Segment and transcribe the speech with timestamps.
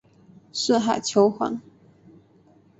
[0.51, 1.61] 四海求凰。